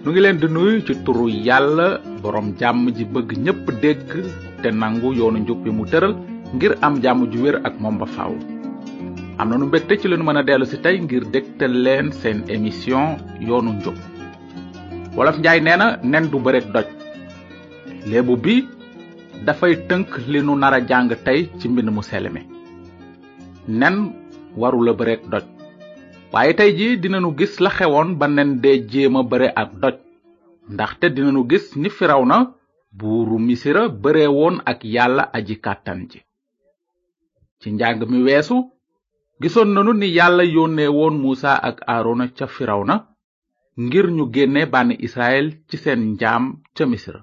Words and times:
nu 0.02 0.10
ngi 0.10 0.20
leen 0.20 0.40
di 0.40 0.48
nuyu 0.48 0.82
ci 0.86 0.94
turu 1.04 1.28
yàlla 1.30 2.02
borom 2.22 2.58
jàmm 2.58 2.90
ji 2.96 3.04
bëgg 3.06 3.30
ñépp 3.44 3.64
dégg 3.82 4.08
te 4.62 4.68
nangu 4.70 5.12
yoonu 5.14 5.38
njub 5.40 5.62
bi 5.62 5.70
mu 5.70 5.84
tëral 5.86 6.12
ngir 6.54 6.72
am 6.86 6.98
jàmm 7.02 7.30
ju 7.32 7.38
wér 7.44 7.56
ak 7.64 7.74
moom 7.80 7.98
ba 8.02 8.06
faaw 8.10 8.34
am 9.38 9.48
na 9.50 9.56
nu 9.60 9.66
mbégte 9.70 9.94
ci 10.00 10.06
lañu 10.10 10.24
mën 10.26 10.36
a 10.36 10.42
dellu 10.48 10.64
si 10.70 10.76
tey 10.84 10.96
ngir 11.04 11.24
dégtal 11.34 11.72
leen 11.84 12.06
seen 12.20 12.38
émission 12.56 13.04
yoonu 13.48 13.70
njub 13.76 13.96
wolof 15.16 15.36
njaay 15.40 15.60
nee 15.64 15.76
na 15.80 15.86
nen 16.12 16.24
du 16.32 16.38
bëreeg 16.44 16.66
doj 16.74 16.88
léebu 18.10 18.34
bi 18.44 18.54
dafay 19.46 19.74
tënk 19.88 20.08
li 20.32 20.38
nu 20.46 20.52
nar 20.62 20.74
a 20.78 20.86
jàng 20.90 21.10
tey 21.26 21.40
ci 21.58 21.66
mbind 21.68 21.88
mu 21.94 22.02
sell 22.02 22.26
mi 22.34 22.42
nen 23.80 23.94
warula 24.60 24.92
bëreeg 24.98 25.22
doj 25.32 25.44
waaye 26.32 26.52
tey 26.58 26.70
ji 26.78 26.88
dinañu 27.02 27.30
gis 27.38 27.54
la 27.64 27.70
xewoon 27.76 28.08
ba 28.18 28.26
nen 28.28 28.50
dee 28.62 28.78
jéem 28.90 29.16
a 29.16 29.22
bëre 29.30 29.48
ak 29.62 29.70
doj 29.82 29.96
ndaxte 30.74 31.06
dinañu 31.14 31.42
gis 31.50 31.66
ni 31.82 31.88
na 32.26 32.36
buuru 32.98 33.38
misira 33.38 33.82
bëre 34.02 34.26
woon 34.38 34.56
ak 34.64 34.78
yàlla 34.84 35.30
aji 35.36 35.54
kàttan 35.64 36.00
ji 36.10 36.20
ci 37.60 37.68
njàng 37.72 38.04
mi 38.10 38.18
weesu 38.28 38.58
gisoon 39.42 39.68
nanu 39.74 39.92
ni 39.98 40.08
yàlla 40.18 40.44
yónnee 40.56 40.88
woon 40.96 41.14
musa 41.24 41.52
ak 41.68 41.76
aarona 41.92 42.24
ca 42.36 42.46
firawna 42.54 42.94
ngir 43.84 44.06
ñu 44.16 44.24
génne 44.34 44.62
bànn 44.72 44.92
israel 45.06 45.46
ci 45.68 45.76
seen 45.82 46.00
njaam 46.14 46.44
ca 46.76 46.84
misra 46.90 47.20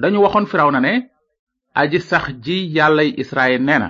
dañu 0.00 0.18
waxoon 0.24 0.46
na 0.74 0.80
ne 0.86 0.92
aji 1.80 1.98
sax 2.10 2.24
ji 2.44 2.56
yàllay 2.76 3.10
israel 3.22 3.60
nee 3.68 3.78
na 3.82 3.88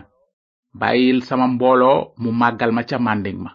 bàyyil 0.81 1.19
sama 1.29 1.47
mbooloo 1.55 1.99
mu 2.23 2.31
màggal 2.41 2.71
ma 2.77 2.83
ca 2.89 2.97
mànding 3.07 3.39
ma 3.45 3.51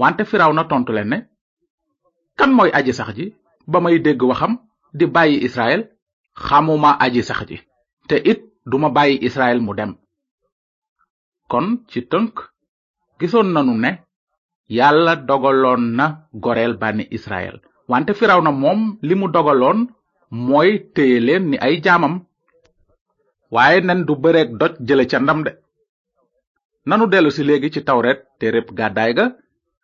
wante 0.00 0.22
na 0.56 0.62
tontu 0.70 0.90
leen 0.96 1.08
ne 1.12 1.18
kan 2.38 2.50
mooy 2.56 2.70
aji 2.78 2.92
sax 2.98 3.10
ji 3.18 3.26
ba 3.70 3.78
may 3.84 3.96
dégg 4.04 4.20
waxam 4.30 4.52
di 4.98 5.04
bàyyi 5.14 5.36
israel 5.46 5.80
xamuma 6.46 6.90
aji 7.04 7.20
sax 7.28 7.40
ji 7.50 7.58
te 8.08 8.14
it 8.30 8.40
duma 8.70 8.88
bàyyi 8.96 9.16
israel 9.28 9.60
mu 9.66 9.72
dem 9.78 9.92
kon 11.50 11.66
ci 11.90 12.00
tënk 12.10 12.34
gisoon 13.20 13.48
nanu 13.54 13.74
ne 13.84 13.90
yàlla 14.78 15.12
dogaloon 15.28 15.82
na 15.98 16.06
goreel 16.44 16.74
bànni 16.80 17.04
israel 17.16 17.56
wante 17.90 18.12
firaw 18.20 18.40
na 18.44 18.50
moom 18.62 18.80
li 19.06 19.14
mu 19.20 19.26
dogaloon 19.36 19.78
mooy 20.46 20.70
téye 20.94 21.18
leen 21.26 21.44
ni 21.50 21.56
ay 21.66 21.74
jaamam 21.84 22.14
waaye 23.54 23.78
nen 23.86 24.00
du 24.06 24.12
bëreeg 24.22 24.50
doj 24.60 24.74
jële 24.86 25.04
ca 25.10 25.18
ndam 25.20 25.40
de 25.46 25.52
nanu 26.88 27.04
dellu 27.12 27.30
si 27.36 27.42
léegi 27.48 27.68
ci 27.74 27.80
tawret 27.86 28.18
te 28.38 28.46
réb 28.54 28.68
gàddaay 28.78 29.12
ga 29.18 29.24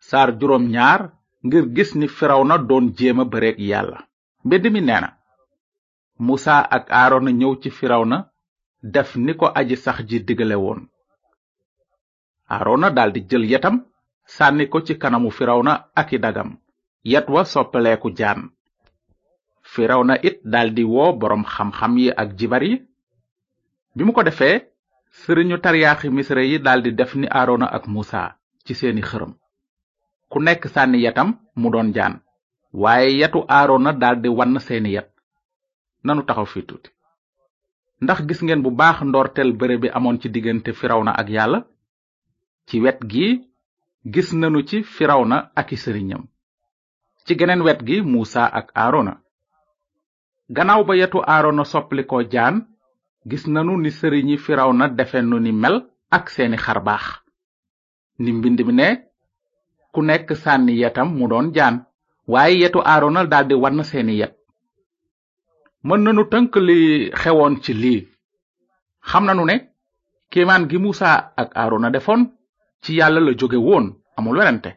saar 0.07 0.29
juróom 0.39 0.65
ñaar 0.75 1.01
ngir 1.45 1.65
gis 1.75 1.91
ni 1.99 2.07
firaw 2.17 2.41
na 2.49 2.55
doon 2.69 2.85
jéema 2.97 3.23
bëreeg 3.31 3.57
yàlla 3.69 3.99
mbedd 4.45 4.65
mi 4.73 4.81
nee 4.87 5.01
na 5.03 5.09
musa 6.25 6.55
ak 6.77 6.85
aarona 6.99 7.31
ñëw 7.39 7.53
ci 7.61 7.69
firaw 7.77 8.03
na 8.11 8.17
def 8.93 9.09
ni 9.25 9.31
ko 9.39 9.45
aji 9.59 9.75
sax 9.85 9.97
ji 10.09 10.17
digale 10.27 10.57
woon 10.65 10.81
aarona 12.49 12.89
daldi 12.91 13.21
jël 13.29 13.45
yetam 13.45 13.83
sànni 14.25 14.67
ko 14.69 14.81
ci 14.81 14.95
kanamu 14.97 15.29
firawna 15.31 15.87
i 16.11 16.17
dagam 16.19 16.57
yet 17.03 17.25
wa 17.29 17.43
soppeleeku 17.45 18.11
jaan 18.15 18.49
firawna 19.61 20.15
it 20.23 20.39
daldi 20.43 20.83
woo 20.83 21.13
boroom 21.13 21.43
xam-xam 21.45 21.97
yi 21.97 22.11
ak 22.11 22.35
jibar 22.37 22.63
yi 22.63 22.75
bi 23.95 24.03
mu 24.03 24.11
ko 24.13 24.23
defee 24.23 24.59
sëriñu 25.21 25.59
tariyaaxi 25.61 26.09
misra 26.09 26.43
yi 26.43 26.59
daldi 26.59 26.91
def 26.93 27.15
ni 27.15 27.27
aarona 27.29 27.65
ak 27.65 27.87
muusa 27.87 28.37
ci 28.65 28.73
seeni 28.73 29.01
xërëm 29.01 29.33
ku 30.29 30.39
nekk 30.39 30.67
sànni 30.69 30.99
yetam 31.03 31.37
mu 31.55 31.69
doon 31.71 31.93
jaan 31.93 32.21
waaye 32.73 33.09
yetu 33.19 33.45
aarona 33.47 33.93
daldi 33.93 34.27
wann 34.29 34.59
seeni 34.59 34.91
yet 34.91 35.09
nanu 36.03 36.21
taxaw 36.27 36.45
fi 36.45 36.61
tuuti 36.67 36.89
ndax 38.03 38.19
gis 38.27 38.41
ngeen 38.43 38.61
bu 38.63 38.71
baax 38.71 38.97
ndoorteel 39.03 39.51
bëre 39.53 39.75
bi 39.81 39.87
amoon 39.97 40.19
ci 40.21 40.27
diggante 40.29 40.73
firawna 40.73 41.11
ak 41.21 41.29
yàlla 41.29 41.59
ci 42.67 42.75
wet 42.83 42.99
gi 43.11 43.27
gis 44.13 44.29
nanu 44.39 44.59
ci 44.69 44.77
firawna 44.93 45.37
aki 45.59 45.75
sëriñam 45.83 46.23
ci 47.25 47.31
geneen 47.39 47.61
wet 47.65 47.79
gi 47.87 47.95
muusa 48.11 48.43
ak 48.59 48.67
aarona 48.81 49.13
gannaaw 50.55 50.81
ba 50.87 50.93
yetu 51.01 51.19
aarona 51.33 51.63
soppli 51.71 52.03
jaan 52.33 52.55
gis 53.29 53.43
nanu 53.53 53.73
ni 53.83 53.89
sëriñi 53.99 54.35
firawna 54.45 54.85
defe 54.97 55.19
nu 55.29 55.37
ni 55.43 55.51
mel 55.61 55.75
ak 56.17 56.25
seeni 56.33 56.57
xarbaax 56.65 57.05
ni 58.21 58.29
mbind 58.37 58.59
mi 58.67 58.73
ne 58.79 58.89
ku 59.93 59.99
nekk 60.07 60.27
sànni 60.43 60.73
yetam 60.81 61.07
mu 61.17 61.25
doon 61.31 61.47
jaan 61.55 61.75
waaye 62.31 62.53
yetu 62.61 62.79
aarona 62.91 63.21
daldi 63.31 63.53
wann 63.63 63.77
seeni 63.91 64.13
yet 64.21 64.33
mën 65.85 65.97
nanu 66.03 66.23
tënk 66.31 66.51
li 66.67 66.79
xewoon 67.21 67.53
ci 67.63 67.71
lii 67.81 68.01
xam 69.09 69.23
nanu 69.27 69.43
ne 69.49 69.55
kiimaan 70.31 70.63
gi 70.69 70.77
muusa 70.83 71.09
ak 71.41 71.49
aarona 71.61 71.89
defoon 71.95 72.21
ci 72.83 72.93
yàlla 72.95 73.19
la 73.21 73.31
jóge 73.39 73.55
woon 73.67 73.85
amul 74.17 74.37
werante 74.37 74.71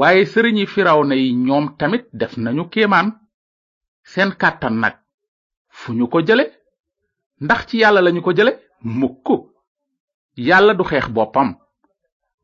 waaye 0.00 0.22
sëriñi 0.32 0.64
na 1.08 1.14
yi 1.22 1.28
ñoom 1.46 1.66
tamit 1.78 2.04
def 2.20 2.32
nañu 2.44 2.64
kéemaan 2.72 3.08
seen 4.10 4.30
kàttan 4.40 4.74
nag 4.82 4.94
fu 5.78 5.92
ñu 5.92 6.06
ko 6.08 6.18
jële 6.26 6.44
ndax 7.44 7.60
ci 7.68 7.76
yàlla 7.78 8.00
lañu 8.02 8.20
ko 8.22 8.32
jële 8.36 8.52
mukk 8.80 9.26
yàlla 10.48 10.74
du 10.74 10.82
xeex 10.84 11.06
boppam 11.16 11.48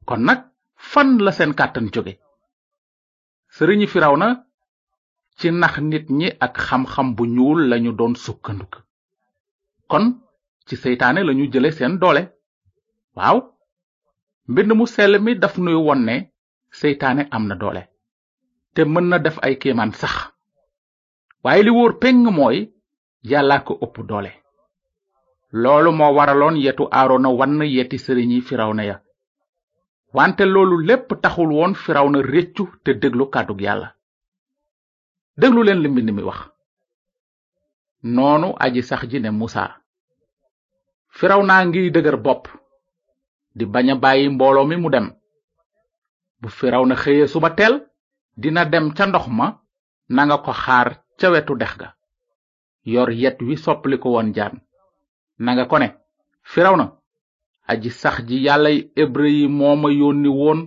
kon 0.09 0.21
nag 0.29 0.41
fan 0.91 1.19
la 1.25 1.33
seen 1.33 1.53
kàttan 1.55 1.87
jóge 1.95 2.15
sëriñi 3.57 3.87
na 4.19 4.29
ci 5.39 5.51
nax 5.51 5.75
nit 5.81 6.07
ñi 6.11 6.29
ak 6.41 6.55
xam-xam 6.67 7.15
bu 7.17 7.25
ñuul 7.27 7.69
lañu 7.71 7.93
doon 7.93 8.15
sukkanduk 8.15 8.73
kon 9.91 10.19
ci 10.67 10.77
seytaane 10.77 11.25
lañu 11.25 11.51
jële 11.53 11.71
seen 11.73 11.99
doole 11.99 12.23
waaw 13.17 13.54
mbind 14.49 14.73
mu 14.77 14.85
sell 14.87 15.17
mi 15.23 15.33
daf 15.37 15.57
nuy 15.59 15.75
won 15.89 16.01
ne 16.09 16.17
seytaane 16.79 17.23
am 17.37 17.45
na 17.49 17.55
doole 17.61 17.83
te 18.75 18.83
mën 18.93 19.07
na 19.11 19.19
def 19.25 19.37
ay 19.47 19.55
kéemaan 19.61 19.93
sax 20.01 20.15
waaye 21.45 21.63
li 21.65 21.71
wóor 21.77 21.93
peng 22.03 22.23
mooy 22.39 22.57
yàllaa 23.31 23.65
ko 23.67 23.73
ëpp 23.85 23.97
doole 24.09 24.33
loolu 25.63 25.91
moo 25.99 26.13
waraloon 26.17 26.57
yetu 26.65 26.85
aarona 26.99 27.29
wann 27.39 27.63
yeti 27.77 27.97
sëriñi 28.05 28.41
na 28.77 28.85
ya 28.91 28.97
wante 30.17 30.41
loolu 30.45 30.77
lépp 30.89 31.09
taxul 31.23 31.51
woon 31.57 31.73
na 32.13 32.19
réccu 32.33 32.65
te 32.85 32.91
déglu 33.01 33.25
kàddug 33.35 33.61
yàlla 33.63 33.89
déglu 35.41 35.63
leen 35.65 35.81
li 35.83 35.89
mbind 35.89 36.11
mi 36.15 36.23
wax 36.23 36.41
noonu 38.15 38.49
aji 38.65 38.83
sax 38.83 39.03
ji 39.11 39.19
ne 39.21 39.31
firaw 41.19 41.43
naa 41.49 41.65
ngi 41.67 41.91
dëgër 41.95 42.19
bopp 42.27 42.45
di 43.55 43.65
bañ 43.67 43.87
a 43.91 43.95
bàyyi 43.95 44.29
mi 44.69 44.77
mu 44.77 44.91
dem 44.91 45.11
bu 46.41 46.49
firaw 46.49 46.85
na 46.87 46.95
xëyee 46.97 47.27
suba 47.27 47.51
teel 47.57 47.75
dina 48.37 48.65
dem 48.65 48.91
ca 48.95 49.07
ndox 49.07 49.27
ma 49.29 49.47
nanga 50.09 50.37
ko 50.45 50.53
xaar 50.53 50.89
ca 51.21 51.31
wetu 51.31 51.55
dex 51.57 51.73
ga 51.79 51.95
yor 52.85 53.09
yet 53.13 53.37
wi 53.43 53.57
soppli 53.57 53.99
ko 53.99 54.11
woon 54.11 54.33
jaan 54.35 54.61
nanga 55.39 55.65
ko 55.71 55.79
ne 55.79 55.89
firaw 56.43 56.77
na 56.77 56.87
aji 57.69 57.91
sax 57.91 58.17
ji 58.29 58.41
yàllay 58.45 58.91
hébreu 58.97 59.27
yi 59.37 59.49
moo 59.49 59.77
ma 59.77 59.89
yónni 59.91 60.29
woon 60.29 60.61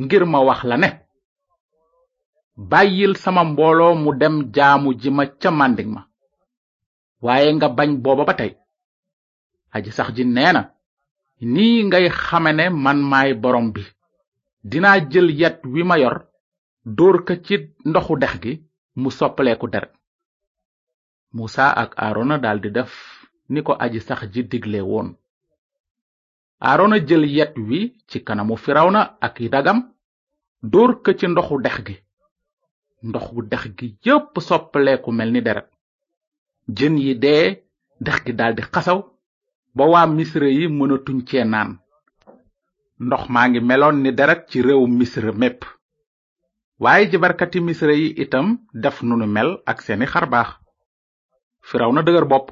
ngir 0.00 0.24
ma 0.26 0.38
wax 0.40 0.64
la 0.64 0.76
ne 0.76 0.88
bàyyil 2.56 3.14
sama 3.16 3.44
mbooloo 3.44 3.94
mu 3.94 4.12
dem 4.20 4.50
jaamu 4.54 4.94
ji 5.00 5.10
ma 5.10 5.24
ca 5.40 5.50
màndig 5.50 5.86
ma 5.88 6.02
waaye 7.22 7.54
nga 7.54 7.68
bañ 7.68 7.90
booba 8.02 8.24
ba 8.24 8.34
tey 8.36 8.52
aji 9.74 9.90
sax 9.92 10.08
ji 10.16 10.24
nee 10.24 10.71
nii 11.42 11.84
ngay 11.84 12.08
xame 12.28 12.52
ne 12.52 12.66
man 12.84 12.98
maay 13.10 13.30
borom 13.42 13.66
bi 13.74 13.82
dinaa 14.70 14.98
jël 15.10 15.28
yet 15.40 15.58
wi 15.72 15.82
ma 15.90 15.96
yor 15.98 16.16
dóor 16.96 17.16
ko 17.26 17.34
ci 17.46 17.56
ndoxu 17.88 18.14
dex 18.22 18.34
gi 18.42 18.52
mu 19.00 19.08
soppaleeku 19.18 19.66
deret 19.72 19.92
musa 21.36 21.64
ak 21.82 21.90
aarona 22.04 22.36
daldi 22.44 22.70
def 22.76 22.92
ni 23.52 23.60
ko 23.66 23.72
aji 23.84 24.00
sax 24.06 24.20
ji 24.32 24.42
digle 24.50 24.80
woon 24.90 25.08
aarona 26.68 26.96
jël 27.08 27.24
yet 27.36 27.54
wi 27.68 27.80
ci 28.08 28.18
kanamu 28.26 28.56
firaw 28.64 28.88
na 28.90 29.02
ak 29.26 29.40
i 29.40 29.46
dagam 29.52 29.78
dóor 30.72 30.90
ko 31.04 31.10
ci 31.18 31.26
ndoxu 31.26 31.56
dex 31.64 31.76
gi 31.86 31.96
ndoxu 33.08 33.42
dex 33.50 33.62
gi 33.78 33.88
yépp 34.04 34.34
soppaleeku 34.48 35.10
mel 35.12 35.30
ni 35.32 35.40
deret 35.46 35.68
jën 36.76 36.94
yi 37.02 37.14
dee 37.22 37.48
dex 38.04 38.16
gi 38.24 38.32
daldi 38.38 38.62
xasaw 38.74 39.00
ba 39.74 39.84
waa 39.92 40.06
misra 40.16 40.46
yi 40.58 40.64
mënatuñ 40.78 41.18
cee 41.28 41.44
naan 41.52 41.70
ndox 43.06 43.22
maa 43.34 43.46
ngi 43.48 43.60
meloon 43.68 43.96
ni 44.02 44.10
deret 44.18 44.40
ci 44.50 44.58
réew 44.66 44.84
misra 44.98 45.32
mépp 45.40 45.60
waaye 46.82 47.04
jabarkati 47.10 47.58
misra 47.66 47.94
yi 48.00 48.08
itam 48.24 48.46
def 48.82 48.96
nunu 49.06 49.26
mel 49.36 49.50
ak 49.70 49.78
seeni 49.84 50.06
xarbaax 50.12 50.48
firaw 51.68 51.90
na 51.92 52.00
dëgër 52.06 52.26
bopp 52.32 52.46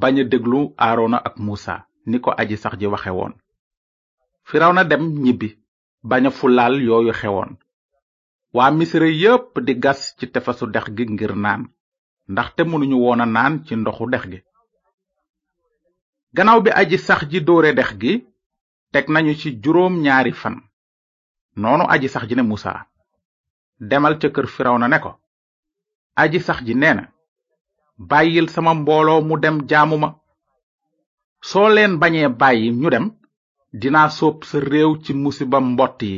bañ 0.00 0.14
a 0.20 0.24
déglu 0.32 0.60
aarona 0.84 1.18
ak 1.28 1.34
muusa 1.44 1.74
ni 2.08 2.16
ko 2.24 2.30
aji 2.40 2.56
sax 2.62 2.74
ji 2.80 2.86
waxe 2.92 3.10
woon 3.18 3.34
firaw 4.48 4.72
na 4.74 4.82
dem 4.90 5.02
ñibbi 5.24 5.48
bañ 6.10 6.22
a 6.26 6.30
fulaal 6.38 6.74
yooyu 6.88 7.12
xewoon 7.20 7.50
waa 8.56 8.70
misra 8.78 9.08
yépp 9.22 9.50
di 9.66 9.72
gas 9.84 10.00
ci 10.18 10.26
tefesu 10.32 10.64
dex 10.74 10.86
gi 10.96 11.04
ngir 11.14 11.32
naan 11.44 11.62
ndaxte 12.32 12.62
mënuñu 12.70 12.96
woon 13.04 13.20
a 13.24 13.26
naan 13.34 13.54
ci 13.64 13.72
ndoxu 13.76 14.04
dex 14.12 14.24
gi 14.32 14.38
gannaaw 16.36 16.60
bi 16.64 16.70
aji 16.80 16.98
sax 17.06 17.20
ji 17.32 17.38
dóore 17.46 17.70
dex 17.78 17.90
gi 18.00 18.14
teg 18.92 19.06
nañu 19.12 19.32
ci 19.40 19.48
juróom 19.62 19.94
ñaari 20.04 20.32
fan 20.40 20.56
noonu 21.60 21.84
aji 21.94 22.08
sax 22.14 22.24
ji 22.28 22.34
ne 22.36 22.42
musa 22.50 22.74
demal 23.90 24.14
ca 24.20 24.28
kër 24.34 24.46
na 24.80 24.88
ne 24.92 24.98
ko 25.04 25.12
aji 26.22 26.38
sax 26.46 26.58
ji 26.66 26.74
nee 26.80 26.94
na 26.98 27.04
bàyyil 28.10 28.46
sama 28.54 28.72
mbooloo 28.80 29.20
mu 29.28 29.34
dem 29.42 29.56
jaamuma 29.70 30.10
soo 31.48 31.68
leen 31.74 31.92
bañee 32.00 32.28
bàyyi 32.40 32.68
ñu 32.80 32.88
dem 32.94 33.06
dinaa 33.80 34.08
sóob 34.16 34.36
sa 34.48 34.56
réew 34.70 34.92
ci 35.04 35.12
musiba 35.24 35.58
mbott 35.70 35.98
yi 36.06 36.16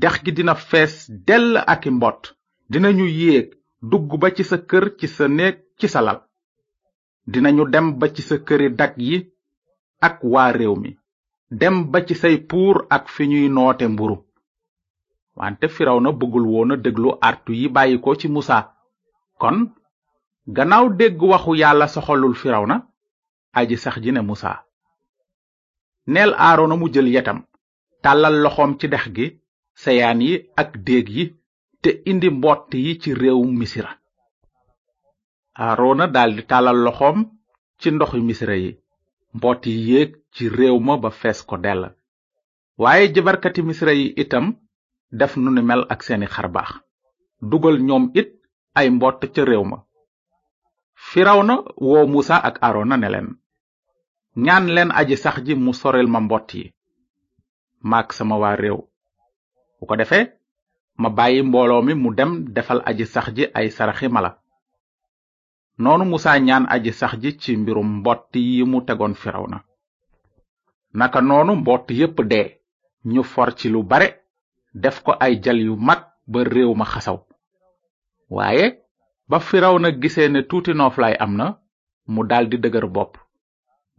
dex 0.00 0.14
gi 0.24 0.32
dina 0.36 0.54
fees 0.68 0.94
dell 1.26 1.48
aki 1.72 1.88
i 1.88 1.90
mbott 1.96 2.22
dinañu 2.70 3.06
yéeg 3.20 3.46
dugg 3.90 4.10
ba 4.20 4.28
ci 4.36 4.44
sa 4.50 4.58
kër 4.68 4.84
ci 4.98 5.06
sa 5.14 5.24
néeg 5.36 5.56
ci 5.78 5.86
sa 5.92 6.00
lal 6.06 6.18
dinañu 7.30 7.64
dem 7.72 7.86
ba 7.98 8.06
ci 8.14 8.22
sa 8.28 8.36
këri 8.46 8.68
dagg 8.78 8.94
yi 9.06 9.16
ak 10.06 10.16
waa 10.32 10.50
réew 10.58 10.74
mi 10.82 10.90
dem 11.60 11.76
ba 11.90 11.98
ci 12.06 12.14
say 12.22 12.36
puur 12.48 12.76
ak 12.96 13.04
fi 13.14 13.22
ñuy 13.30 13.48
noote 13.54 13.84
mburu 13.92 14.16
wante 15.38 15.66
firaw 15.74 15.98
na 16.02 16.10
bëggul 16.18 16.46
woona 16.52 16.76
déglu 16.84 17.08
artu 17.28 17.50
yi 17.60 17.66
bàyyi 17.74 17.96
ko 18.04 18.10
ci 18.20 18.26
musa 18.34 18.58
kon 19.40 19.58
gannaaw 20.56 20.86
dégg 20.98 21.18
waxu 21.30 21.52
yàlla 21.60 21.86
soxalul 21.94 22.34
na 22.68 22.76
aji 23.58 23.76
sax 23.82 23.96
ji 24.02 24.10
ne 24.12 24.20
musa 24.28 24.50
neel 26.12 26.30
aarona 26.44 26.74
mu 26.80 26.86
jël 26.92 27.08
yetam 27.14 27.38
tàllal 28.02 28.36
loxoom 28.44 28.72
ci 28.78 28.86
dex 28.92 29.04
gi 29.16 29.26
seyaan 29.82 30.20
yi 30.26 30.34
ak 30.60 30.70
déeg 30.86 31.06
yi 31.16 31.24
te 31.82 31.90
indi 32.10 32.28
mbott 32.36 32.68
yi 32.84 32.92
ci 33.00 33.10
réewum 33.20 33.52
misira 33.60 33.92
aarona 35.66 36.06
daldi 36.14 36.42
tàllal 36.50 36.78
loxoom 36.84 37.18
ci 37.80 37.88
ndoxu 37.92 38.18
misra 38.28 38.56
yi 38.62 38.70
mboot 39.36 39.62
yi 39.66 39.74
yéeg 39.90 40.10
ci 40.34 40.44
réew 40.56 40.76
ma 40.86 40.94
ba 41.02 41.10
fees 41.20 41.40
ko 41.48 41.56
dell 41.64 41.82
waaye 42.82 43.04
jabarkati 43.14 43.60
misra 43.68 43.92
yi 43.98 44.06
itam 44.22 44.46
def 45.18 45.32
nu 45.42 45.50
ni 45.54 45.62
mel 45.68 45.82
ak 45.92 46.00
seeni 46.06 46.26
xarbaax 46.34 46.70
dugal 47.50 47.76
ñoom 47.88 48.04
it 48.20 48.28
ay 48.78 48.86
mbott 48.96 49.20
ca 49.34 49.42
réew 49.48 49.64
ma 49.70 49.78
na 51.46 51.54
woo 51.86 52.06
musa 52.12 52.36
ak 52.48 52.56
aarona 52.66 52.96
ne 52.96 53.08
leen 53.12 53.28
ñaan 54.44 54.66
leen 54.74 54.90
aji 55.00 55.16
sax 55.24 55.36
ji 55.46 55.54
mu 55.64 55.72
sorel 55.80 56.06
ma 56.12 56.20
mbott 56.26 56.48
yi 56.56 56.64
maak 57.90 58.08
sama 58.16 58.36
waa 58.42 58.56
réew 58.62 58.78
bu 59.78 59.84
ko 59.88 59.94
defee 60.00 60.24
ma 61.00 61.08
bàyyi 61.16 61.40
mbooloo 61.48 61.82
mi 61.86 61.94
mu 62.02 62.08
dem 62.18 62.30
defal 62.56 62.80
aji 62.90 63.04
sax 63.14 63.26
ji 63.36 63.44
ay 63.58 63.66
saraxi 63.76 64.08
mala 64.16 64.30
noonu 65.84 66.04
musa 66.10 66.32
ñaan 66.48 66.64
aji 66.74 66.90
sax 67.00 67.12
ji 67.22 67.30
ci 67.42 67.50
mbirum 67.60 67.88
mbott 67.98 68.30
yi 68.52 68.62
mu 68.70 68.78
tegoon 68.88 69.14
firaw 69.22 69.44
na 69.52 69.58
naka 70.98 71.20
noonu 71.28 71.52
mbott 71.60 71.86
yépp 72.00 72.16
dee 72.30 72.46
ñu 73.12 73.22
for 73.32 73.48
ci 73.58 73.66
lu 73.74 73.80
bare 73.90 74.08
def 74.82 74.96
ko 75.04 75.12
ay 75.24 75.34
jal 75.44 75.58
yu 75.66 75.72
mag 75.88 76.00
ba 76.30 76.40
réew 76.52 76.72
ma 76.80 76.84
xasaw 76.92 77.18
waaye 78.36 78.66
ba 79.30 79.38
firaw 79.48 79.74
na 79.80 79.88
gisee 80.00 80.28
ne 80.30 80.40
tuuti 80.48 80.72
nooflaay 80.74 81.14
am 81.24 81.32
na 81.40 81.46
mu 82.12 82.20
daldi 82.30 82.56
dëgër 82.60 82.86
bopp 82.96 83.12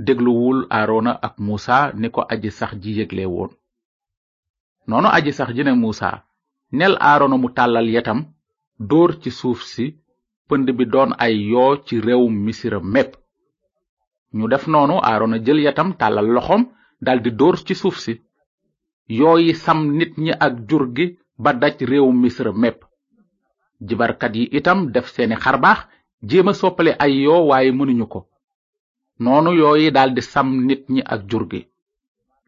dégluwul 0.06 0.60
aarona 0.78 1.14
ak 1.28 1.34
muusa 1.46 1.78
ni 2.00 2.08
ko 2.16 2.22
aji 2.34 2.50
sax 2.60 2.72
ji 2.84 2.92
yëgle 3.00 3.24
woon 3.34 3.52
noonu 4.90 5.08
aji 5.18 5.32
sax 5.38 5.50
ji 5.56 5.64
ne 5.66 5.72
muusa 5.82 6.10
nel 6.78 6.94
aarona 7.08 7.36
mu 7.42 7.50
tàllal 7.58 7.88
yetam 7.96 8.20
dóor 8.90 9.12
ci 9.22 9.30
suuf 9.40 9.60
si 9.74 9.86
pënd 10.54 10.70
bi 10.78 10.86
doon 10.94 11.12
ay 11.26 11.34
yoo 11.52 11.74
ci 11.86 11.94
réewum 12.08 12.36
misira 12.46 12.80
mépp 12.94 13.14
ñu 14.38 14.46
def 14.52 14.66
noonu 14.72 14.96
aarona 15.08 15.38
jël 15.46 15.60
yatam 15.66 15.90
tàllal 16.00 16.28
loxom 16.36 16.64
daldi 17.06 17.30
dóor 17.40 17.56
ci 17.66 17.74
suuf 17.82 17.98
si 18.04 18.14
yoo 19.18 19.36
yi 19.46 19.54
sam 19.64 19.80
nit 19.98 20.14
ñi 20.24 20.32
ak 20.46 20.54
jur 20.70 20.84
gi 20.96 21.06
ba 21.44 21.52
daj 21.62 21.76
réewum 21.90 22.18
misira 22.24 22.52
mépp 22.64 22.80
jibarkat 23.88 24.34
yi 24.38 24.44
itam 24.58 24.80
def 24.94 25.08
seeni 25.14 25.36
xarbaax 25.44 25.80
jéem 26.30 26.48
a 26.48 26.54
soppale 26.60 26.92
ay 27.04 27.14
yoo 27.26 27.42
waaye 27.50 27.72
mënuñu 27.78 28.06
ko 28.14 28.20
noonu 29.24 29.52
yooyi 29.60 29.88
daldi 29.98 30.22
sam 30.32 30.48
nit 30.68 30.84
ñi 30.94 31.02
ak 31.14 31.22
jur 31.30 31.44
gi 31.52 31.62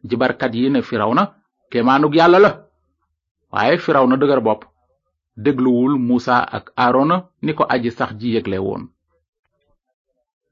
jibarkat 0.08 0.52
yi 0.56 0.70
ne 0.70 0.80
firaw 0.88 1.12
na 1.14 1.24
kéemaanug 1.70 2.14
yàlla 2.18 2.38
la 2.44 2.50
waaye 3.52 3.76
firaw 3.84 4.04
na 4.08 4.16
dëgër 4.20 4.40
bopp 4.46 4.62
dégluwul 5.36 5.98
muusa 6.00 6.40
ak 6.42 6.72
aarona 6.76 7.28
ni 7.44 7.52
ko 7.54 7.66
aji 7.68 7.90
sax 7.92 8.16
ji 8.18 8.34
yégle 8.34 8.58
woon 8.64 8.82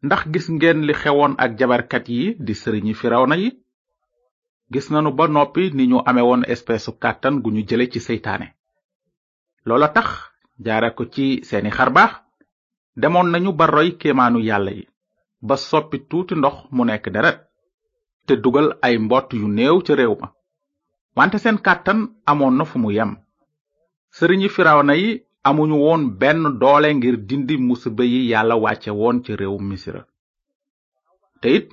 ndax 0.07 0.23
gis 0.33 0.47
ngeen 0.55 0.81
li 0.87 0.93
xewoon 1.01 1.33
ak 1.43 1.51
jabarkat 1.59 2.07
yi 2.13 2.23
di 2.45 2.53
sëriñi 2.61 2.93
na 3.31 3.37
yi 3.41 3.49
gis 4.73 4.87
nanu 4.93 5.11
ba 5.19 5.25
noppi 5.29 5.65
ni 5.77 5.85
ñu 5.91 5.99
ame 6.09 6.21
woon 6.29 6.43
espeesu 6.55 6.91
kàttan 7.03 7.41
gu 7.43 7.49
ñu 7.55 7.63
jële 7.69 7.87
ci 7.93 8.01
seytaane 8.07 8.49
loola 9.67 9.89
tax 9.97 10.09
jaare 10.65 10.91
ko 10.97 11.03
ci 11.15 11.27
seeni 11.49 11.71
xarbaax 11.77 12.13
demoon 13.01 13.29
nañu 13.33 13.51
ba 13.59 13.67
roy 13.75 13.89
yàlla 14.49 14.71
yi 14.79 14.85
ba 15.49 15.57
soppi 15.69 15.97
tuuti 16.09 16.35
ndox 16.39 16.55
mu 16.75 16.83
nekk 16.85 17.05
deret 17.15 17.39
te 18.27 18.33
dugal 18.43 18.69
ay 18.85 18.95
mbott 19.05 19.29
yu 19.39 19.47
néew 19.57 19.77
ca 19.87 19.93
réew 19.99 20.15
ma 20.21 20.29
wante 21.17 21.37
seen 21.43 21.59
kàttan 21.67 21.99
amoon 22.31 22.55
na 22.59 22.65
fu 22.71 22.79
mu 22.85 22.91
yem 22.99 23.13
sëriñi 24.17 24.49
firawna 24.55 24.93
yi 25.03 25.11
amuñu 25.49 25.77
woon 25.85 26.03
benn 26.21 26.41
doole 26.61 26.89
ngir 26.99 27.17
dindi 27.29 27.55
musiba 27.67 28.05
yi 28.13 28.21
yàlla 28.33 28.55
wàcce 28.65 28.91
woon 28.99 29.17
ci 29.25 29.31
réew 29.41 29.57
misira 29.71 30.01
te 31.41 31.49
it 31.59 31.67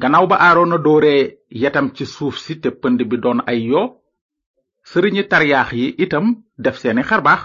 gannaaw 0.00 0.26
ba 0.30 0.36
aarona 0.46 0.76
doore 0.86 1.14
yetam 1.60 1.86
ci 1.96 2.04
suuf 2.14 2.36
si 2.44 2.54
te 2.62 2.68
pënd 2.80 2.98
bi 3.10 3.16
doon 3.24 3.40
ay 3.50 3.58
yoo 3.70 3.86
sëriñi 4.90 5.22
tariyaax 5.30 5.70
yi 5.80 5.86
itam 6.04 6.26
def 6.64 6.76
seeni 6.80 7.02
xarbaax 7.08 7.42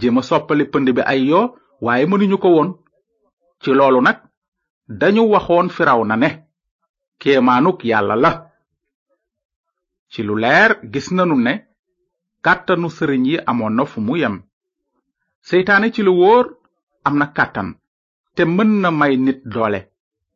jéem 0.00 0.18
a 0.18 0.22
soppali 0.28 0.64
pënd 0.72 0.88
bi 0.96 1.02
ay 1.12 1.20
yoo 1.30 1.44
waaye 1.84 2.04
mënuñu 2.10 2.36
ko 2.42 2.48
woon 2.56 2.70
ci 3.62 3.70
loolu 3.78 4.00
nag 4.06 4.18
dañu 5.00 5.22
waxoon 5.34 5.68
firawna 5.76 6.14
ne 6.22 6.30
kéemaanuk 7.20 7.78
yàlla 7.90 8.14
la 8.24 8.32
ci 10.12 10.20
lu 10.26 10.34
leer 10.42 10.70
gis 10.92 11.08
nanu 11.16 11.36
ne 11.46 11.54
kàttanu 12.46 12.88
sëriñ 12.96 13.22
yi 13.30 13.36
amoon 13.50 13.74
na 13.76 13.82
fu 13.92 13.98
mu 14.06 14.14
yem 14.22 14.34
seytaane 15.48 15.86
ci 15.94 16.00
lu 16.06 16.12
wóor 16.20 16.46
am 17.06 17.14
na 17.20 17.26
kàttan 17.38 17.68
te 18.34 18.42
mën 18.54 18.70
na 18.82 18.88
may 18.98 19.14
nit 19.26 19.40
doole 19.54 19.80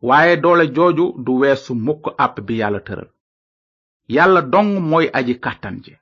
waaye 0.08 0.34
doole 0.42 0.64
jooju 0.76 1.04
du 1.25 1.32
weesu 1.40 1.73
mukk 1.87 2.04
àpp 2.25 2.34
bi 2.46 2.54
yàlla 2.61 2.80
tëral 2.87 3.08
yàlla 4.14 4.40
dong 4.52 4.70
mooy 4.90 5.06
aji 5.18 5.34
kàttan 5.44 5.76
ji 5.84 5.92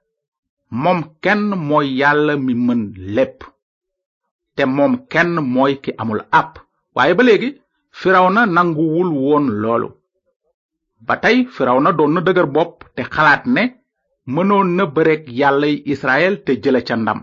moom 0.83 1.01
kenn 1.25 1.45
mooy 1.69 1.87
yàlla 2.01 2.33
mi 2.45 2.53
mën 2.67 2.81
lépp 3.17 3.39
te 4.57 4.63
moom 4.77 4.93
kenn 5.13 5.33
mooy 5.55 5.73
ki 5.83 5.91
amul 6.03 6.23
àpp 6.41 6.53
waaye 6.97 7.13
ba 7.17 7.23
léegi 7.27 7.51
na 8.35 8.41
nanguwul 8.57 9.11
woon 9.25 9.47
loolu 9.63 9.89
ba 11.07 11.15
tey 11.23 11.37
na 11.85 11.91
doon 11.99 12.13
na 12.15 12.21
dëgër 12.27 12.49
bopp 12.57 12.75
te 12.97 13.03
xalaat 13.15 13.45
ne 13.57 13.63
mënoon 14.35 14.69
na 14.77 14.85
bëreeg 14.95 15.25
yàllay 15.41 15.75
israel 15.93 16.35
te 16.45 16.53
jële 16.63 16.81
ca 16.89 16.95
ndam 17.01 17.21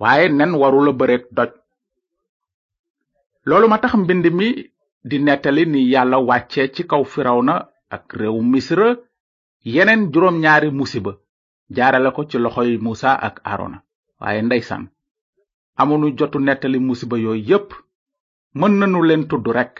waaye 0.00 0.26
nen 0.38 0.50
warula 0.60 0.92
bëreeg 1.00 1.24
doj 1.36 1.50
loolu 3.48 3.66
ma 3.70 3.78
tax 3.82 3.92
mbind 4.02 4.24
mi 4.38 4.48
di 5.08 5.16
nettali 5.24 5.62
ni 5.72 5.80
yàlla 5.92 6.16
wàcce 6.28 6.62
ci 6.74 6.82
kaw 6.90 7.02
firawna 7.12 7.54
ak 7.94 8.04
réew 8.20 8.38
misra 8.52 8.88
yeneen 9.74 10.02
juróom 10.12 10.36
ñaari 10.42 10.68
musiba 10.78 11.12
jaarale 11.76 12.10
ko 12.16 12.20
ci 12.30 12.36
loxo 12.42 12.62
yi 12.68 12.76
musa 12.86 13.10
ak 13.26 13.34
arona 13.52 13.78
waaye 14.20 14.40
ndeysaan 14.44 14.84
amunu 15.80 16.06
jotu 16.18 16.38
nettali 16.46 16.78
musiba 16.88 17.16
yooyu 17.24 17.42
yépp 17.50 17.68
mën 18.58 18.72
nanu 18.78 19.00
leen 19.08 19.22
tudd 19.30 19.46
rekk 19.56 19.74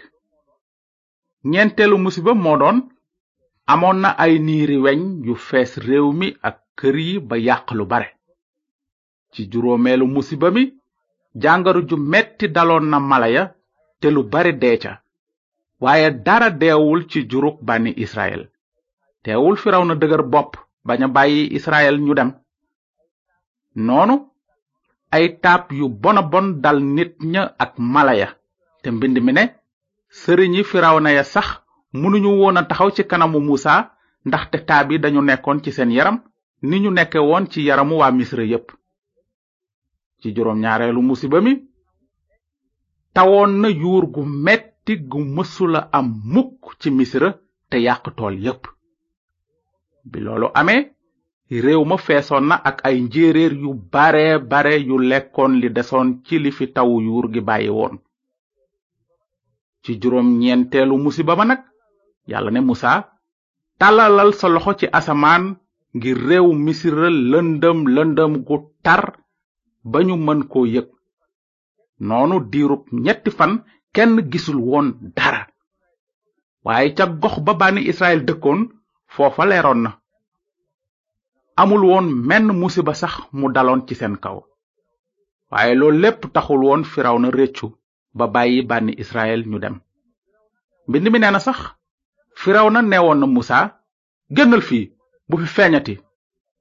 ñeenteelu 1.51 1.95
musiba 2.03 2.31
moo 2.43 2.57
doon 2.61 2.77
amoon 3.73 3.97
na 4.03 4.09
ay 4.25 4.33
niiri 4.47 4.77
weñ 4.85 5.01
yu 5.27 5.33
fees 5.47 5.71
réew 5.87 6.07
mi 6.19 6.27
ak 6.49 6.55
kër 6.79 6.95
yi 7.07 7.15
ba 7.29 7.35
yàq 7.47 7.65
lu 7.77 7.83
bare 7.91 8.07
ci 9.33 9.41
juróomeelu 9.51 10.05
musiba 10.15 10.47
mi 10.55 10.63
jàngaru 11.41 11.81
ju 11.89 11.95
metti 12.11 12.45
daloon 12.55 12.85
na 12.91 12.97
mala 13.11 13.27
ya 13.35 13.43
te 13.99 14.07
lu 14.15 14.21
bare 14.33 14.51
dee 14.61 14.77
ca 14.83 14.93
waaye 15.83 16.07
dara 16.27 16.47
deewul 16.61 17.01
ci 17.11 17.19
jurug 17.31 17.57
bànni 17.67 17.91
israel 18.05 18.41
teewul 19.23 19.55
firaw 19.63 19.83
na 19.85 19.93
dëgër 20.01 20.23
bopp 20.33 20.51
bañ 20.87 20.99
a 21.05 21.07
bàyyi 21.15 21.43
israel 21.57 21.95
ñu 22.05 22.13
dem 22.19 22.29
noonu 23.85 24.15
ay 25.15 25.25
taab 25.43 25.63
yu 25.79 25.85
bona 26.03 26.21
bon 26.31 26.47
dal 26.63 26.77
nit 26.95 27.11
ña 27.33 27.43
ak 27.63 27.73
mala 27.93 28.13
ya 28.21 28.29
te 28.81 28.87
mbind 28.95 29.17
mi 29.25 29.31
ne 29.37 29.43
sëriñi 30.21 30.61
firaw 30.71 30.95
na 31.01 31.09
ya 31.17 31.23
sax 31.33 31.47
mënuñu 31.99 32.29
woon 32.39 32.57
a 32.59 32.63
taxaw 32.69 32.89
ci 32.95 33.03
kanamu 33.09 33.39
muusa 33.47 33.73
ndaxte 34.27 34.57
taab 34.67 34.87
yi 34.91 34.97
dañu 35.03 35.21
nekkoon 35.21 35.59
ci 35.63 35.71
seen 35.75 35.91
yaram 35.97 36.17
ni 36.67 36.75
ñu 36.83 36.89
nekke 36.91 37.19
woon 37.27 37.45
ci 37.51 37.59
yaramu 37.67 37.95
waa 38.01 38.11
misra 38.17 38.43
yépp 38.51 38.67
ci 40.19 40.27
juróom 40.35 40.59
ñaareelu 40.63 41.01
musiba 41.07 41.37
mi 41.45 41.51
tawoon 43.13 43.51
na 43.61 43.69
yuur 43.81 44.05
gu 44.13 44.21
metti 44.45 44.93
gu 45.09 45.19
mësula 45.35 45.81
am 45.97 46.07
mukk 46.33 46.61
ci 46.79 46.89
misra 46.91 47.29
te 47.69 47.77
yàq 47.87 48.03
tool 48.17 48.35
yépp 48.45 48.63
bi 50.09 50.19
loolu 50.19 50.47
amee 50.59 50.81
réew 51.63 51.83
ma 51.85 51.97
feesoon 51.97 52.45
na 52.49 52.55
ak 52.69 52.77
ay 52.87 52.97
njéeréer 53.01 53.53
yu 53.63 53.71
bare 53.93 54.25
bare 54.51 54.73
yu 54.87 54.95
lekkoon 55.09 55.53
li 55.61 55.69
desoon 55.71 56.09
ci 56.25 56.39
li 56.39 56.51
fi 56.57 56.65
tawu 56.75 57.01
yuur 57.05 57.25
gi 57.33 57.41
bàyyi 57.47 57.69
woon 57.77 57.95
ci 59.83 59.91
juróom 60.01 60.27
ñeenteelu 60.39 60.95
musiba 61.03 61.35
ma 61.35 61.45
nag 61.45 61.61
yàlla 62.31 62.51
ne 62.53 62.61
musa 62.69 62.91
tàllalal 63.79 64.31
sa 64.39 64.47
loxo 64.55 64.71
ci 64.79 64.85
asamaan 64.99 65.43
ngir 65.97 66.17
réew 66.29 66.47
misira 66.65 67.07
lëndëm 67.31 67.77
lëndëm 67.95 68.31
gu 68.47 68.55
tar 68.85 69.03
ba 69.91 69.97
ñu 70.07 70.15
mën 70.25 70.41
ko 70.51 70.59
yëg 70.75 70.87
noonu 72.07 72.35
diiru 72.51 72.75
ñetti 73.05 73.29
fan 73.37 73.53
kenn 73.95 74.13
gisul 74.31 74.59
woon 74.69 74.87
dara 75.17 75.41
waaye 76.65 76.89
ca 76.97 77.05
gox 77.21 77.35
ba 77.45 77.53
bànni 77.59 77.81
israel 77.91 78.21
dëkkoon 78.27 78.59
foofa 79.13 79.43
leeroon 79.49 79.81
na 79.83 79.91
amul 81.61 81.83
woon 81.89 82.07
menn 82.27 82.47
musiba 82.61 82.93
sax 83.01 83.13
mu 83.37 83.45
daloon 83.55 83.81
ci 83.87 83.93
seen 83.99 84.15
kaw 84.23 84.37
waaye 85.51 85.73
loolu 85.79 85.99
lépp 86.03 86.21
taxul 86.35 86.61
woon 86.67 86.81
na 87.21 87.29
réccu 87.39 87.67
ba 88.17 88.25
bàyyi 88.33 88.59
bànni 88.69 88.91
israel 89.03 89.41
ñu 89.51 89.57
dem 89.63 89.75
mbind 90.87 91.05
mi 91.11 91.19
nee 91.19 91.33
na 91.33 91.39
sax 91.47 91.59
firawna 92.43 92.81
neewoon 92.81 93.19
na 93.21 93.27
musa 93.35 93.57
génnal 94.35 94.63
fii 94.69 94.83
bu 95.29 95.35
fi 95.41 95.47
feeñati 95.55 95.95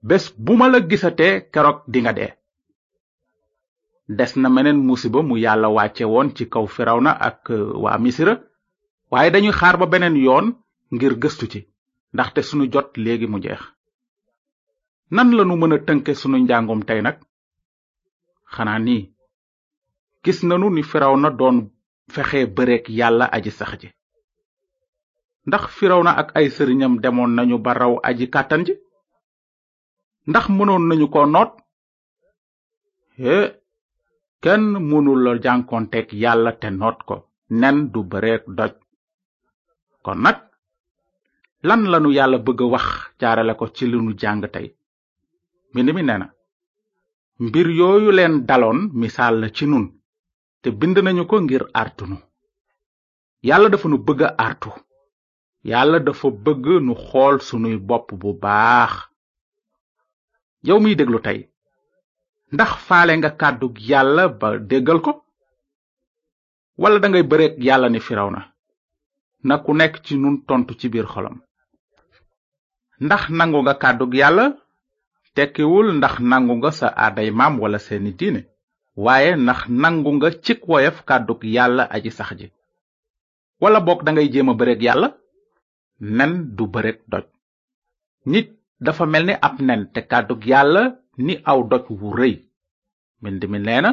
bés 0.09 0.25
bu 0.45 0.53
ma 0.59 0.67
la 0.73 0.79
gisatee 0.91 1.33
keroog 1.53 1.79
dinga 1.93 2.13
dee 2.19 2.31
des 4.19 4.33
na 4.41 4.49
meneen 4.55 4.79
musiba 4.89 5.21
mu 5.29 5.35
yàlla 5.45 5.69
wàcce 5.77 6.05
woon 6.13 6.29
ci 6.37 6.45
kaw 6.53 6.67
firawna 6.77 7.11
ak 7.29 7.39
euh, 7.57 7.69
waa 7.85 7.99
misira 8.05 8.35
waaye 9.13 9.31
dañuy 9.35 9.57
xaar 9.61 9.77
ba 9.81 9.87
beneen 9.93 10.17
yoon 10.27 10.47
ngir 10.95 11.15
gëstu 11.23 11.45
ci 11.53 11.61
ndaxte 12.15 12.41
sunu 12.49 12.65
jot 12.73 12.91
léegi 13.05 13.27
mu 13.31 13.39
jeex 13.45 13.63
nan 15.15 15.29
lanu 15.37 15.55
mën 15.57 15.75
a 15.77 15.79
tënke 15.87 16.13
sunu 16.21 16.37
njàngum 16.41 16.81
tey 16.89 17.01
nag 17.03 17.17
xanaa 18.55 18.79
nii 18.87 19.01
gis 20.25 20.39
nanu 20.49 20.69
ni 20.75 20.83
firawna 20.91 21.29
doon 21.39 21.57
fexe 22.15 22.41
bëreek 22.57 22.85
yàlla 22.99 23.25
aji 23.37 23.53
sax 23.59 23.73
ji 23.83 23.91
ndax 25.49 25.63
firawna 25.79 26.13
ak 26.21 26.29
ay 26.39 26.47
sëriñam 26.57 26.95
demoon 27.03 27.33
nañu 27.37 27.57
ba 27.65 27.73
raw 27.81 27.93
aji 28.09 28.27
kàttan 28.35 28.63
ji 28.67 28.73
ndax 30.31 30.45
mënoon 30.57 30.83
nañu 30.89 31.07
ko 31.15 31.21
noot 31.35 31.53
he 33.23 33.37
kenn 34.43 34.65
mënul 34.91 35.21
la 35.25 35.33
jànkonteeg 35.45 36.09
yàlla 36.23 36.51
te 36.61 36.69
noot 36.81 36.99
ko 37.09 37.15
nen 37.61 37.77
du 37.93 37.99
bëreek 38.11 38.43
doj 38.59 38.73
kon 40.05 40.19
nag 40.25 40.39
lan 41.69 41.81
lanu 41.93 42.09
yàlla 42.19 42.39
bëgg 42.47 42.61
wax 42.75 42.87
jaarale 43.21 43.55
ko 43.59 43.65
ci 43.77 43.85
linu 43.93 44.11
jàng 44.21 44.43
tey 44.55 44.69
mbind 45.71 45.89
mi 45.95 46.03
nee 46.07 46.21
na 46.21 46.27
mbir 47.45 47.67
yooyu 47.79 48.11
leen 48.19 48.35
daloon 48.49 48.79
misaal 49.01 49.35
la 49.41 49.47
ci 49.57 49.65
nun 49.71 49.85
te 50.63 50.69
bind 50.81 50.97
nañu 51.05 51.23
ko 51.31 51.37
ngir 51.45 51.65
artunu 51.83 52.17
yàlla 53.49 53.69
dafa 53.71 53.87
nu 53.89 53.99
bëgg 54.07 54.23
artu 54.49 54.71
yàlla 55.65 55.99
dafa 56.07 56.29
bëgg 56.31 56.67
nu 56.87 56.95
xool 57.07 57.37
sunuy 57.47 57.77
bopp 57.89 58.09
bu 58.21 58.31
baax 58.43 58.93
yow 60.67 60.79
miy 60.81 60.95
déglu 60.97 61.21
tey 61.23 61.39
ndax 62.53 62.71
faale 62.87 63.17
nga 63.19 63.31
kàddug 63.41 63.75
yàlla 63.89 64.29
ba 64.29 64.49
déggal 64.69 65.01
ko 65.05 65.11
wala 66.79 66.99
dangay 66.99 67.23
bëreeg 67.23 67.55
yàlla 67.65 67.89
ni 67.89 68.01
firawna 68.01 68.39
na 69.45 69.57
na 69.57 69.63
ku 69.63 69.73
nekk 69.75 69.97
ci 70.05 70.15
nun 70.17 70.37
tontu 70.49 70.75
ci 70.79 70.89
biir 70.89 71.07
xolom 71.13 71.37
ndax 73.05 73.23
nangu 73.31 73.61
nga 73.63 73.75
kàddug 73.83 74.15
yàlla 74.15 74.47
tekkiwul 75.35 75.89
ndax 75.95 76.15
nangu 76.31 76.55
nga 76.57 76.71
sa 76.79 76.87
aaday 77.05 77.31
maam 77.31 77.61
wala 77.61 77.79
seeni 77.79 78.13
diine 78.19 78.41
waaye 79.05 79.37
ndax 79.37 79.61
nangu 79.83 80.11
nga 80.17 80.29
cik 80.45 80.61
woyof 80.69 80.99
kàddu 81.09 81.35
yàlla 81.43 81.85
aji 81.95 82.11
sax 82.11 82.31
ji 82.39 82.47
wala 83.63 83.81
boog 83.81 84.03
dangay 84.05 84.29
jéem 84.33 84.49
a 84.49 84.55
yàlla 84.81 85.20
du 86.01 86.67
bërek 86.75 86.99
nit 88.33 88.49
dafa 88.85 89.05
mel 89.07 89.25
ni 89.27 89.33
ab 89.47 89.57
nen 89.67 89.81
te 89.93 90.01
kàddug 90.11 90.43
yàlla 90.51 90.83
ni 91.25 91.35
aw 91.51 91.61
doj 91.71 91.85
wu 92.01 92.09
rëy 92.19 92.35
mbind 93.21 93.43
mi 93.53 93.59
nee 93.67 93.81
na 93.85 93.91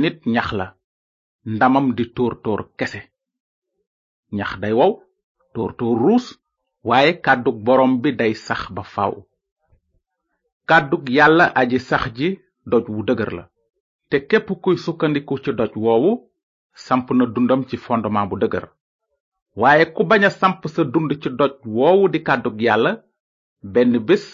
nit 0.00 0.18
ñax 0.34 0.48
la 0.58 0.66
ndamam 1.52 1.86
di 1.96 2.04
tóor 2.16 2.34
tóor 2.44 2.60
kese 2.78 3.00
ñax 4.36 4.50
day 4.62 4.72
wow 4.78 4.92
tóor 5.54 5.70
tóor 5.78 5.96
ruus 6.02 6.26
waaye 6.88 7.12
kàddug 7.26 7.56
boroom 7.66 7.92
bi 8.02 8.10
day 8.20 8.32
sax 8.46 8.62
ba 8.74 8.82
faw 8.94 9.12
kàddug 10.70 11.04
yàlla 11.16 11.46
aji 11.60 11.78
sax 11.88 12.04
ji 12.16 12.28
doj 12.70 12.84
wu 12.92 13.00
dëgër 13.06 13.30
la 13.38 13.44
te 14.08 14.16
képp 14.28 14.48
kuy 14.62 14.76
sukkandiku 14.84 15.34
ci 15.44 15.50
doj 15.58 15.72
woowu 15.84 16.12
samp 16.84 17.06
na 17.18 17.24
dundam 17.34 17.60
ci 17.68 17.76
fondement 17.84 18.28
bu 18.30 18.36
dëgër 18.42 18.66
waaye 19.60 19.84
ku 19.94 20.02
bañ 20.08 20.22
a 20.26 20.30
samp 20.30 20.58
sa 20.74 20.82
dund 20.92 21.10
ci 21.22 21.28
doj 21.38 21.52
woowu 21.76 22.04
di 22.12 22.18
kàddug 22.26 22.56
yàlla 22.66 22.90
benn 23.72 23.92
bés 24.08 24.24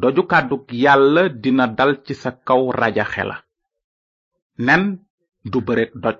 doju 0.00 0.22
kàddug 0.32 0.64
yàlla 0.84 1.22
dina 1.42 1.64
dal 1.78 1.92
ci 2.04 2.14
sa 2.22 2.30
kaw 2.46 2.62
rajaxe 2.80 3.22
la 3.30 3.36
nen 4.66 4.82
du 5.50 5.58
bëreek 5.66 5.92
doj 6.02 6.16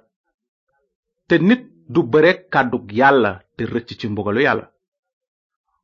te 1.28 1.34
nit 1.48 1.62
du 1.94 2.00
bëreek 2.12 2.40
kàddug 2.54 2.86
yàlla 3.00 3.30
te 3.56 3.62
rëcc 3.72 3.90
ci 3.98 4.06
mbugalu 4.08 4.40
yàlla 4.46 4.66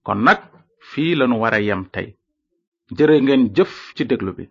kon 0.07 0.21
nag 0.27 0.41
fii 0.91 1.17
lanu 1.19 1.37
war 1.43 1.55
a 1.59 1.61
yem 1.69 1.83
tey 1.95 2.09
jërë 2.97 3.15
ngeen 3.25 3.45
jëf 3.57 3.73
ci 3.97 4.03
déglu 4.09 4.33
bi 4.37 4.45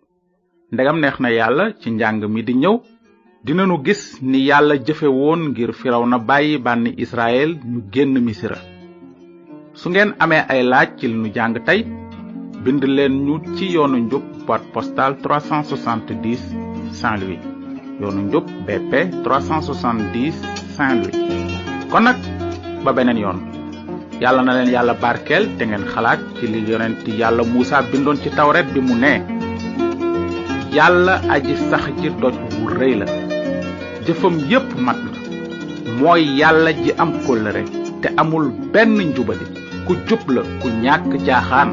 ndegam 0.73 0.97
neex 0.99 1.17
na 1.19 1.29
yàlla 1.39 1.63
ci 1.79 1.87
njàng 1.91 2.21
mi 2.33 2.41
di 2.47 2.53
ñëw 2.61 2.75
dinañu 3.45 3.77
gis 3.85 4.01
ni 4.23 4.39
yàlla 4.49 4.75
jëfe 4.85 5.05
woon 5.07 5.41
ngir 5.51 5.71
firawna 5.79 6.17
bàyyi 6.17 6.57
bànni 6.57 6.89
israel 6.97 7.51
ñu 7.71 7.79
génn 7.93 8.13
misira 8.25 8.57
su 9.79 9.89
ngeen 9.89 10.13
amee 10.23 10.43
ay 10.51 10.63
laaj 10.71 10.89
ci 10.97 11.05
nu 11.09 11.29
jàng 11.35 11.53
tey 11.67 11.85
bind 12.63 12.83
leen 12.95 13.13
ñu 13.25 13.35
ci 13.55 13.65
yoonu 13.75 13.97
njub 14.05 14.23
boîte 14.47 14.65
postale 14.73 15.15
370 15.21 16.39
saint 16.99 17.19
louis 17.21 17.43
yoonu 18.01 18.21
njub 18.27 18.45
bp 18.65 18.91
370 19.23 20.31
saint 20.75 20.97
louis 21.01 21.19
kon 21.91 22.03
nag 22.05 22.17
ba 22.83 22.91
beneen 22.93 23.17
yoon 23.23 23.39
yàlla 24.21 24.41
na 24.41 24.53
leen 24.55 24.73
yàlla 24.75 24.93
barkeel 25.03 25.45
te 25.57 25.63
ngeen 25.65 25.85
xalaat 25.93 26.19
ci 26.39 26.45
li 26.47 26.59
yonent 26.71 27.03
yàlla 27.19 27.43
muusa 27.53 27.85
bindoon 27.91 28.17
ci 28.23 28.29
tawret 28.35 28.65
bi 28.73 28.81
mu 28.87 28.95
ne 29.03 29.13
yàlla 30.77 31.13
aji 31.33 31.53
sax 31.69 31.83
ci 32.01 32.07
doj 32.21 32.33
bu 32.55 32.71
rëy 32.79 32.95
la 33.01 33.05
jëfam 34.07 34.37
yépp 34.51 34.69
mat 34.85 35.01
na 35.03 35.93
mooy 35.99 36.23
yàlla 36.39 36.71
ji 36.83 36.91
am 37.01 37.11
kóllëre 37.25 37.61
te 38.01 38.07
amul 38.21 38.45
benn 38.73 38.97
njubadi 39.07 39.45
ku 39.87 39.93
jub 40.07 40.23
la 40.35 40.41
ku 40.61 40.67
ñàkk 40.83 41.09
jaaxaan 41.25 41.69